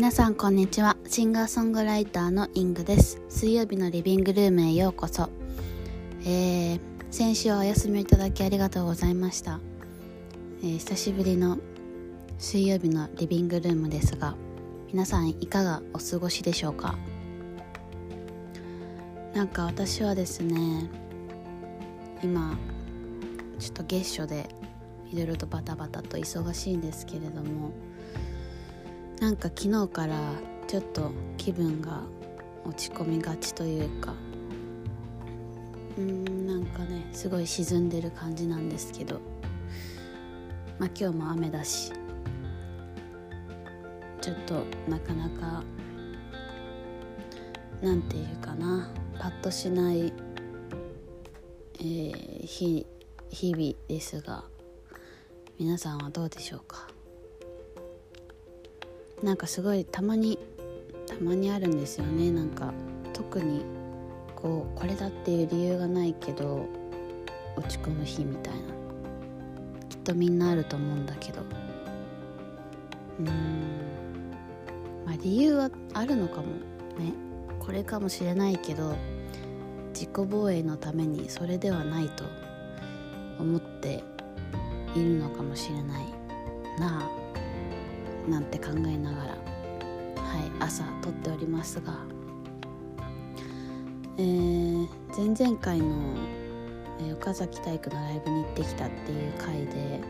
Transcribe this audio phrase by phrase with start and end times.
[0.00, 0.96] 皆さんこんにちは。
[1.06, 3.20] シンガーソングライターのイングです。
[3.28, 5.28] 水曜日のリビングルームへようこそ、
[6.22, 6.80] えー、
[7.10, 9.60] 先週はお休みいただきありがとうございました、
[10.62, 11.58] えー、久しぶりの
[12.38, 14.36] 水曜日のリビングルームですが
[14.90, 16.96] 皆さんいかがお過ごしでしょうか？
[19.34, 20.88] なんか私はですね
[22.22, 22.56] 今
[23.58, 24.48] ちょっと月初で
[25.12, 27.72] いろいろとバタバタと忙しいんですけれども
[29.20, 30.18] なんか昨日から
[30.66, 32.00] ちょっと気分が
[32.64, 34.14] 落ち込みがちというか
[35.98, 39.20] うんなんかねすごい沈んでる感じなんですけど
[40.78, 41.92] まあ今日も雨だし
[44.22, 45.62] ちょっとなかなか
[47.82, 50.12] なんていうかなパッとしない、
[51.78, 52.86] えー、日
[53.30, 54.44] 日々ですが
[55.58, 56.88] 皆さんはどうでしょうか？
[59.22, 60.38] なんかすごいたまに
[61.06, 62.30] たまにあるんですよね。
[62.30, 62.72] なんか
[63.12, 63.62] 特に
[64.34, 66.66] こうこれだっていう理由がないけど
[67.56, 68.60] 落ち込む日みたいな。
[69.88, 71.42] きっとみんなあると思うんだけど。
[71.42, 73.30] うーん。
[75.04, 76.42] まあ理由はあるのかも
[76.98, 77.12] ね。
[77.58, 78.96] これかもしれないけど
[79.92, 82.24] 自己防衛のためにそれではないと
[83.38, 84.02] 思って
[84.96, 86.04] いるのかもしれない
[86.80, 87.19] なあ。
[88.30, 91.98] なんて考えながら、はい、朝撮っておりますが、
[94.16, 96.14] えー、前々回の、
[97.00, 100.00] えー、岡崎体育のライブに行ってきたっていう回で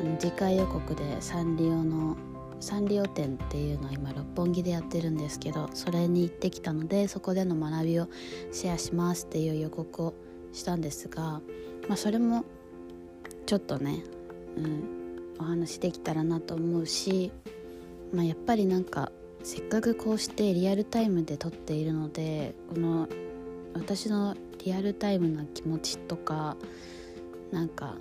[0.00, 2.16] あの次回予告でサンリオの
[2.60, 8.08] サンリオ展っていうのを今六本木でやってるんですけどそれに行ってきたのでそこでの学びを
[8.50, 10.14] シェアしますっていう予告を
[10.52, 11.40] したんですが、
[11.88, 12.44] まあ、それも
[13.44, 14.02] ちょっとね、
[14.56, 15.05] うん、
[15.38, 17.32] お話できたらなと思うし、
[18.12, 23.08] まあ、やっぱりなんかせっかくこうしてリアルタイムで撮っているのでこの
[23.74, 26.56] 私のリアルタイムな気持ちとか
[27.52, 27.96] なんか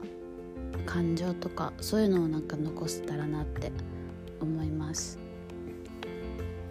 [0.86, 3.72] 感情とかそういうのをなんか残せたらなって
[4.42, 5.20] 思います。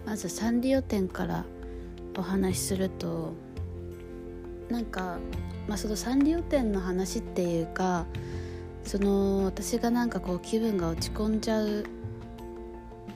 [0.05, 1.45] まずサンリオ展から
[2.17, 3.33] お話しすると
[4.69, 5.17] なんか、
[5.67, 8.05] まあ、そのサンリオ展の話っていうか
[8.85, 11.85] その私がなんかこう気分が落ち込んじゃう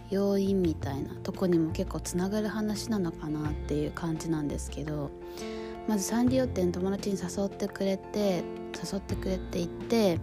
[0.10, 5.12] 要因みたいなとこにも結構つながる話なのかなっていう感じなんですけど
[5.88, 8.44] まずサンリオ店友達に誘ってくれて
[8.92, 10.20] 誘ってくれて行って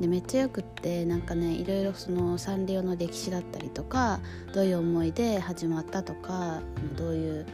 [0.00, 4.18] でめっちゃよくってなんかねいろいろそのサンリオの歴史だったりとか
[4.52, 6.60] どういう思いで始まったとか
[6.96, 7.46] どういう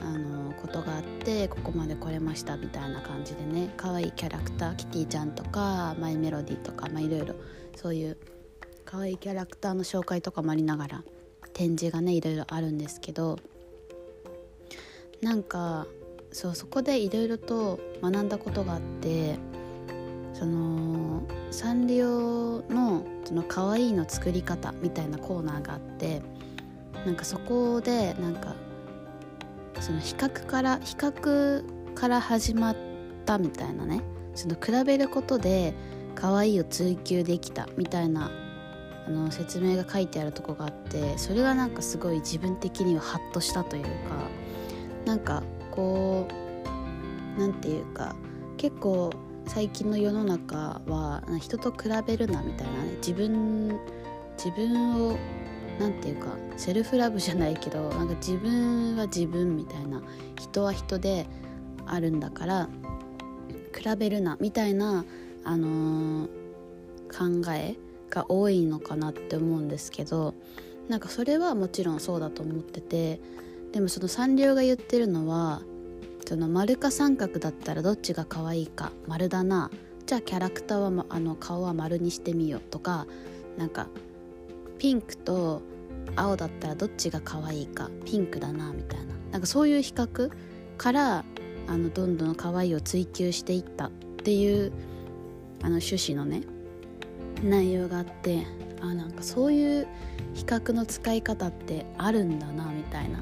[0.00, 7.34] あのことがあってここまで来れましたみたいな感じでね可愛いキャラクターキティちゃんとかマイメロディとかまあいろいろ
[7.76, 8.16] そういう
[8.84, 11.04] 可愛いキャラクターの紹介とかもありながら
[11.52, 13.38] 展示がねいろいろあるんですけど
[15.20, 15.86] なんか
[16.32, 19.38] そうそこでいろいろと学んだことがあって
[20.32, 26.22] そのサンリオのその可愛いの作り方みたいなコーナーがあって
[27.04, 28.54] なんかそこでなんか
[29.80, 32.76] その比較から比較から始まっ
[33.24, 34.02] たみたいなね
[34.34, 35.74] その比べることで
[36.14, 38.30] 可愛いを追求できたみたいな
[39.06, 43.90] あの説明が書いてあるとこがあってそれがなんかすごい自分的にはハッとしたというか
[45.04, 48.14] なんかこう何て言うか
[48.56, 49.10] 結構
[49.46, 53.78] 最近の世の中は人と比べるなみたいなね自分
[54.36, 55.16] 自分を
[55.78, 60.02] 何て言うかセルフラブじゃないけどなんか自分は自分みたいな
[60.38, 61.26] 人は人で
[61.86, 62.68] あるんだから
[63.76, 65.04] 比べるなみたいな、
[65.44, 67.76] あのー、考え
[68.10, 70.34] が多いのかなって思うんですけど
[70.88, 73.20] なんかそれはもちろんそうだと思ってて
[73.72, 75.62] でもそのサンリオが言ってるのは
[76.26, 79.70] その丸か三角だったらどっちが可愛いか丸だな。
[80.08, 83.06] じゃあキャラクターは、ま、あの顔は丸にしてみようとか
[83.58, 83.88] なんか
[84.78, 85.62] ピンクと
[86.16, 89.14] 青だったらどっちが可愛いかピンクだなみたいな。
[89.32, 90.30] なんかそういう比較
[90.76, 91.24] から
[91.66, 94.72] あのどんどん可愛いを追求していったっていう
[95.60, 96.42] あの趣旨のね
[97.42, 98.46] 内容があって
[98.80, 99.86] あなんかそういう
[100.34, 103.20] 比較の使い方ってあるんだなみたいな。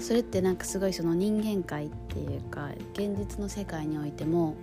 [0.00, 4.56] それってなんかすごいその人間界っていうか現実の世界においても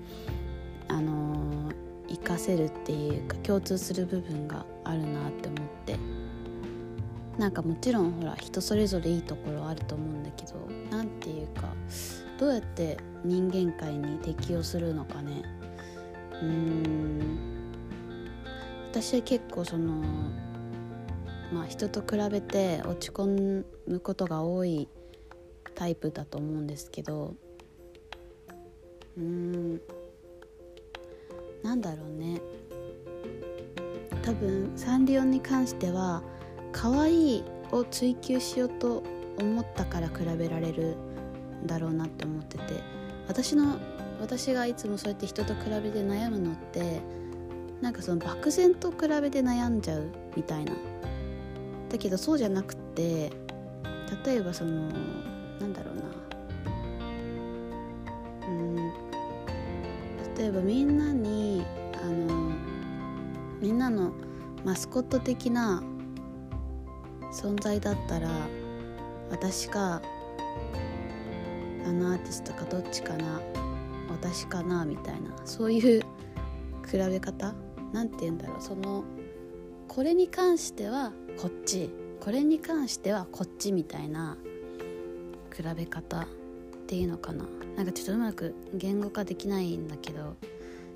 [0.89, 5.95] あのー、活かせるっていうか共通する部分があるなって思って。
[7.41, 10.53] なんかもちろんほら人それぞれいいところあると思うんだけど
[10.91, 11.73] 何て言うか
[12.38, 15.43] どうやって人間界に適応するのかね。
[16.33, 17.71] うーん。
[18.91, 20.03] 私は結構その
[21.51, 24.88] まあ、人と比べて落ち込むことが多い
[25.73, 27.33] タイプだと思うんですけど
[29.17, 29.81] うーん。
[31.63, 32.39] なんだろうね。
[34.21, 36.21] 多分サンリオに関しては
[36.71, 39.03] 可愛いを追求しようと
[39.39, 40.95] 思ったから比べられる
[41.65, 42.63] だろうなって思ってて
[43.27, 43.77] 私の
[44.19, 47.01] 私がいつもそうやって人と比べて悩むのって
[47.81, 50.73] なんかその漠然と比べて悩んじゃうみたいな。
[51.89, 53.31] だけどそうじゃなくて
[54.25, 54.88] 例えばその
[55.59, 56.01] なんだろうな。
[58.47, 58.75] うん。
[60.38, 61.65] 例えばみんなに
[62.01, 62.51] あの
[63.59, 64.13] みんなの
[64.63, 65.81] マスコット的な
[67.41, 68.29] 存在だったら
[69.31, 70.01] 私か
[71.85, 73.41] あのアーティストかどっちかな
[74.09, 76.01] 私かなみたいなそういう
[76.89, 77.53] 比べ方？
[77.93, 78.61] なんて言うんだろう。
[78.61, 79.03] その
[79.88, 81.89] これに関してはこっち。
[82.19, 84.38] これに関してはこっちみたいな
[85.55, 86.25] 比べ方っ
[86.85, 87.45] ていうのかな。
[87.75, 90.35] なんかちょっとうまく言語化できないんだけど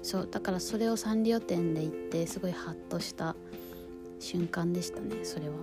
[0.03, 3.36] そうだからそれをサンリオ店で行ってすごいハッとした
[4.19, 5.56] 瞬間でしたねそれは。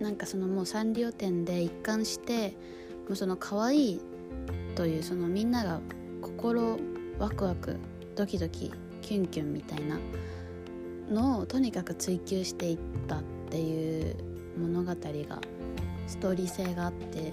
[0.00, 2.50] なんかそのもうサンリオ店で一貫して
[3.08, 4.00] もうその可愛い
[4.74, 5.80] というそのみんなが
[6.22, 6.78] 心
[7.18, 7.76] ワクワク
[8.14, 8.72] ドキドキ
[9.02, 9.98] キュンキュンみたいな
[11.10, 14.16] のをとにかく追求していったっていう
[14.58, 15.40] 物語が
[16.06, 17.32] ストーリー性があって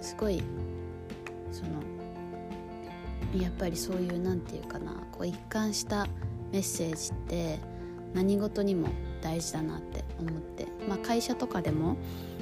[0.00, 0.42] すごい
[1.52, 1.82] その
[3.40, 6.06] やっぱりそういう何て言うかなこう一貫した
[6.52, 7.58] メッセージって
[8.14, 8.88] 何事にも
[9.20, 11.96] 大事だなって思って、まあ、会社とかでも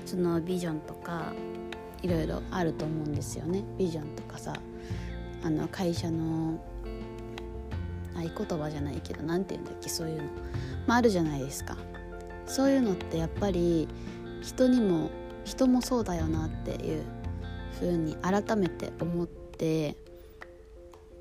[0.05, 1.33] そのビジョンとか
[2.03, 3.65] いろいろあると思うんですよね。
[3.77, 4.55] ビジョンとかさ
[5.43, 6.63] あの会社の
[8.15, 10.23] 合言葉じゃないけど何て言うんだっけそういうの、
[10.87, 11.77] まあ、あるじゃないですか。
[12.47, 13.89] そういうのってやっぱり
[14.41, 15.11] 人にも
[15.45, 17.05] 人もそうだよなっていう
[17.81, 19.97] 風に改めて思って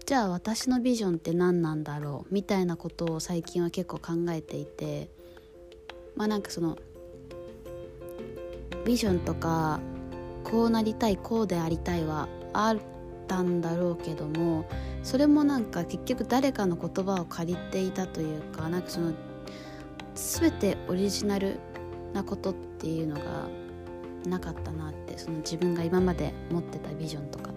[0.06, 5.10] じゃあ私のビジョンって何なんだろうみたいなことを最近は結構考えていて
[6.16, 6.78] まあなんかその
[8.86, 9.80] ビジョンとか
[10.44, 12.78] こうなりたいこうでありたいはあっ
[13.28, 14.66] たんだろうけども
[15.04, 19.14] それもなんか結局誰かの言葉を借りていたというかなんかその
[20.14, 21.60] 全てオリジナル
[22.14, 23.22] なことっていうのが
[24.28, 27.56] なかったなってその自分が今まで持ってたビジョンとかって。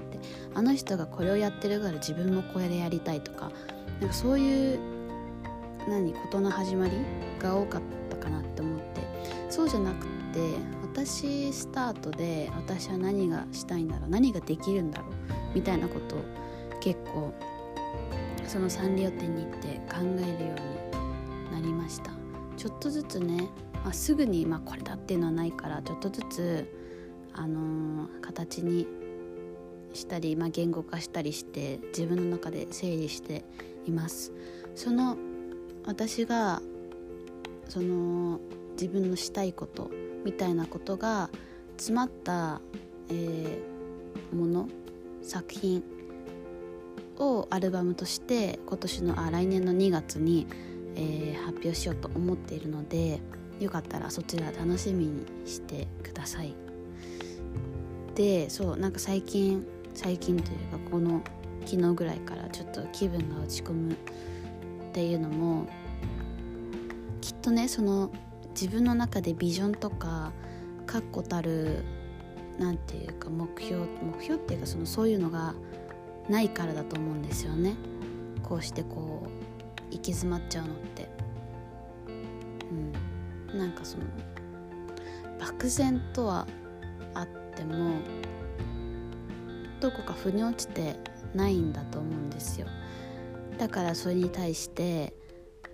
[0.55, 3.53] あの人がこれをやってるから自分もこれでやりたいとか
[4.01, 4.79] なんかそういう
[5.89, 6.93] 何事の始まり
[7.39, 9.08] が多かったかなって思って。
[9.49, 15.11] そうじゃなくて私スタートで私は何がしたいんだろう何ができるんだろう
[15.55, 16.25] みたいなことを
[16.81, 17.33] 結構
[18.47, 22.13] そのサンリオ店に行って考えるようになりました。
[22.57, 23.49] ちょっとずつね、
[23.85, 26.67] まあ、すぐに、まあ、これだっていうのはないからちょっとずつ、
[27.35, 28.87] あのー、形に
[29.93, 33.45] したり、まあ、言語化したりして自分の中で整理して
[33.87, 34.33] います。
[34.75, 35.17] その
[35.87, 36.61] 私が
[37.69, 38.41] その
[38.81, 39.91] 自分のしたいこと
[40.25, 41.31] みたいなことが
[41.77, 42.61] 詰まった、
[43.11, 44.69] えー、もの
[45.23, 45.83] 作品
[47.19, 50.47] をアルバムとして今年のあ来年の2月に、
[50.95, 53.21] えー、発表しようと思っているので
[53.59, 56.55] よかったらそちら楽しみにしてください。
[58.15, 61.23] でそうなんか最近最近というかこの
[61.65, 63.97] 昨日ぐらいからちょっと気分が落ち込むっ
[64.93, 65.67] ていうのも
[67.21, 68.11] きっとねその
[68.61, 70.33] 自分の中でビジョンとか
[70.85, 71.85] 確固たる
[72.59, 75.55] 何て言うか目標目標っていうかそのそういうのが
[76.29, 77.77] ないからだと思うんですよね。
[78.43, 81.09] こうしてこう行き詰まっちゃうのって。
[83.53, 83.59] うん。
[83.59, 84.05] なんかその
[85.39, 86.45] 漠然とは
[87.15, 87.93] あっても
[89.81, 90.97] どこか腑に落ちて
[91.33, 92.67] ないんだと思うんですよ。
[93.57, 95.15] だからそれに対して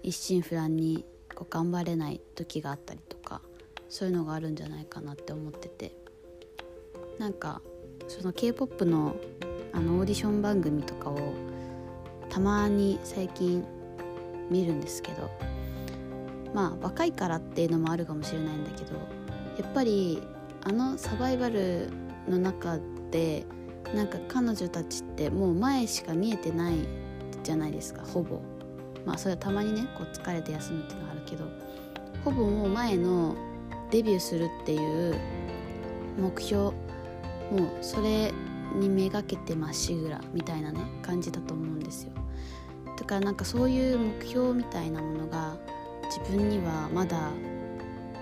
[0.03, 3.41] 一心不乱にこう頑張れない時があったりとか
[3.89, 6.05] そういうのがあるんじゃないかなって思ってて。
[7.19, 7.61] なんか
[8.09, 9.17] その k p o p の
[9.73, 11.19] あのオーディション番組とかを
[12.29, 13.65] たまに最近
[14.49, 15.31] 見るんですけど
[16.55, 18.95] まあ若いからっていうのもあるかもしれないんだけど
[19.59, 20.23] やっぱり
[20.63, 21.89] あのサバイバル
[22.29, 22.79] の中
[23.11, 23.45] で
[23.95, 26.77] なんか彼女たちってもう前しか見えてない
[27.43, 28.41] じゃないですかほぼ。
[29.05, 31.45] まあそれはたまにねこう疲れて休むっていうのはあるけど
[32.25, 33.37] ほぼもう前の
[33.91, 35.15] デビューするっていう
[36.19, 36.75] 目標もう
[37.83, 38.33] それ
[38.75, 42.13] にめがけてまっしぐらみたいなね感じだと思うんですよ。
[42.97, 45.57] だからなんかそういう目標みたいなものが
[46.05, 47.31] 自分にはまだ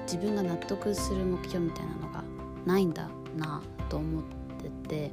[0.04, 2.24] 自分が納得する目標みたいなのが
[2.64, 4.22] ないんだなと思っ
[4.58, 5.12] てて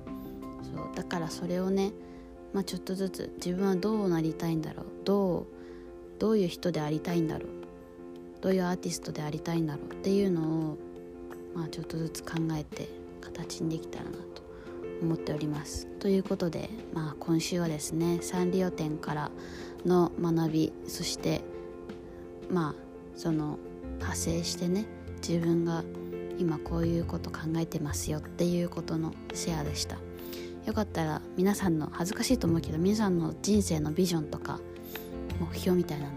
[0.63, 1.91] そうだからそれをね、
[2.53, 5.58] まあ、ちょっとずつ自分はどうなりたいんだろうどう
[6.19, 7.49] どういう人でありたいんだろう？
[8.41, 9.91] どういうアーティストでありたいんだろう？
[9.91, 10.77] っていうのを、
[11.55, 12.89] まあ、ちょっとずつ考えて
[13.21, 14.43] 形にできたらなと
[15.01, 15.87] 思っております。
[15.99, 19.31] ということで、まあ、今週はですねサンリオ展から
[19.85, 21.41] の学びそして
[22.51, 22.81] まあ
[23.15, 23.57] その
[23.95, 24.85] 派生してね
[25.21, 25.83] 自分が
[26.37, 29.97] 今こういうこと考えてますよっていうことのシェアでした。
[30.65, 34.59] よかったら皆さんの恥ずかしいと思うけど皆さんの人生のビジョンとか
[35.39, 36.11] 目標みたいなの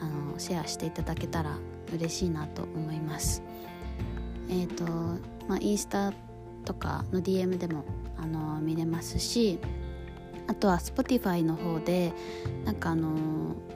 [0.00, 1.56] あのシェアしていただけたら
[1.92, 3.42] 嬉しいなと思います。
[4.48, 4.84] えっ、ー、と
[5.48, 6.12] まあインスタ
[6.64, 7.84] とかの DM でも
[8.16, 9.58] あの見れますし
[10.46, 12.12] あとは Spotify の方で
[12.64, 13.14] なんかあの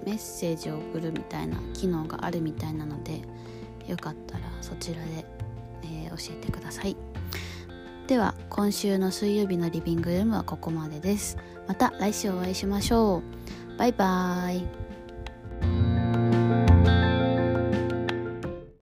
[0.05, 3.23] メッセージを送るみたいな機能があるみたいなので
[3.87, 5.25] よかったらそちらで、
[5.85, 6.97] えー、教えてください。
[8.07, 11.37] では今週の水曜日のリビングルームはここまでです。
[11.67, 13.23] また来週お会いしましょう。
[13.79, 14.67] バイバーイ。